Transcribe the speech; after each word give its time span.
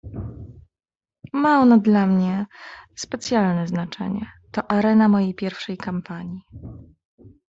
"Ma 1.33 1.59
ona 1.59 1.77
dla 1.77 2.07
mnie 2.07 2.45
specjalne 2.95 3.67
znaczenie: 3.67 4.31
to 4.51 4.71
arena 4.71 5.07
mojej 5.07 5.35
pierwszej 5.35 5.77
kampanii." 5.77 6.43